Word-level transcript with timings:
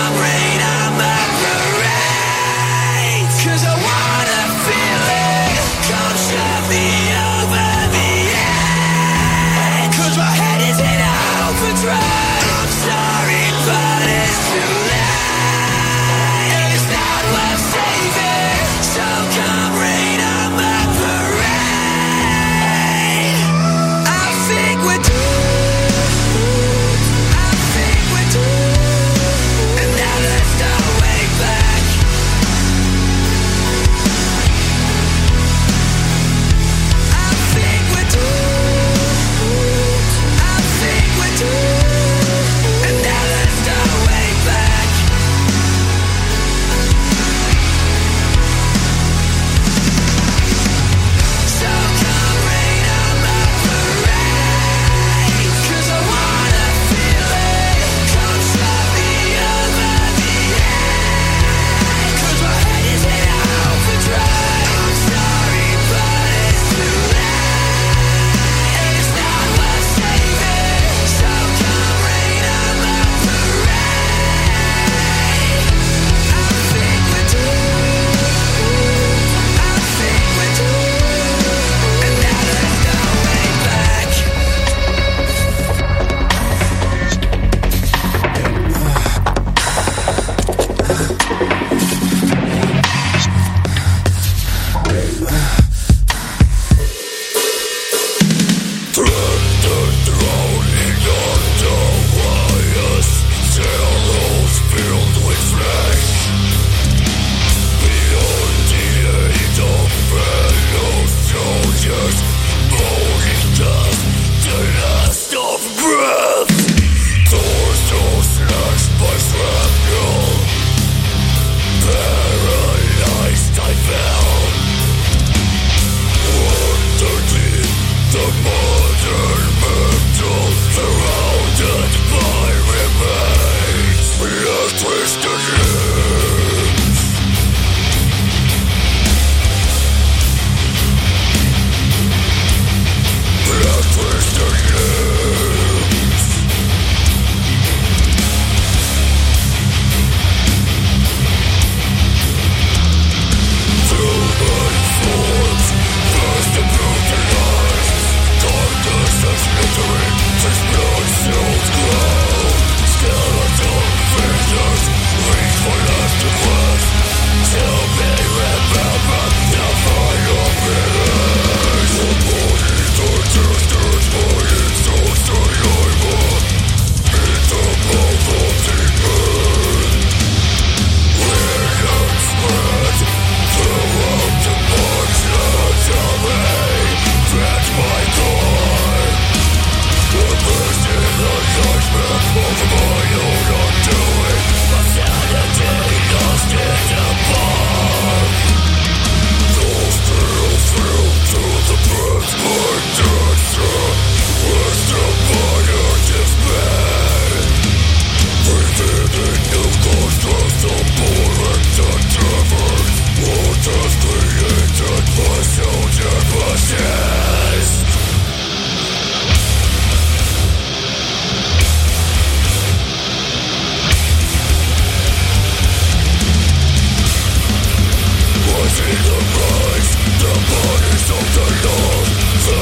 come 0.00 0.16
rain 0.18 0.49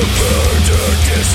Abandoned 0.00 1.18
is 1.18 1.34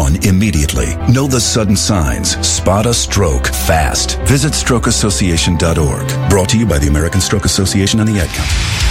immediately. 0.25 0.95
Know 1.11 1.27
the 1.27 1.39
sudden 1.39 1.75
signs. 1.75 2.37
Spot 2.45 2.85
a 2.85 2.93
stroke 2.93 3.47
fast. 3.47 4.17
Visit 4.27 4.53
strokeassociation.org. 4.53 6.29
Brought 6.29 6.49
to 6.49 6.57
you 6.57 6.65
by 6.65 6.79
the 6.79 6.87
American 6.87 7.21
Stroke 7.21 7.45
Association 7.45 7.99
and 7.99 8.09
the 8.09 8.19
Ad 8.19 8.29
Council. 8.29 8.90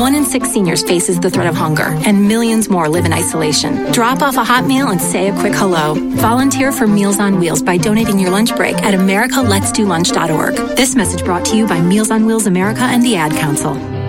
One 0.00 0.14
in 0.14 0.24
six 0.24 0.50
seniors 0.50 0.82
faces 0.82 1.20
the 1.20 1.28
threat 1.28 1.46
of 1.46 1.54
hunger, 1.54 1.94
and 2.06 2.26
millions 2.26 2.70
more 2.70 2.88
live 2.88 3.04
in 3.04 3.12
isolation. 3.12 3.92
Drop 3.92 4.22
off 4.22 4.38
a 4.38 4.44
hot 4.44 4.64
meal 4.64 4.88
and 4.88 4.98
say 4.98 5.28
a 5.28 5.38
quick 5.38 5.52
hello. 5.52 5.94
Volunteer 6.16 6.72
for 6.72 6.86
Meals 6.86 7.20
on 7.20 7.38
Wheels 7.38 7.62
by 7.62 7.76
donating 7.76 8.18
your 8.18 8.30
lunch 8.30 8.56
break 8.56 8.76
at 8.76 8.94
americaletsdolunch.org. 8.94 10.54
This 10.74 10.96
message 10.96 11.22
brought 11.22 11.44
to 11.44 11.56
you 11.58 11.66
by 11.66 11.82
Meals 11.82 12.10
on 12.10 12.24
Wheels 12.24 12.46
America 12.46 12.80
and 12.80 13.02
the 13.02 13.16
Ad 13.16 13.32
Council. 13.32 13.99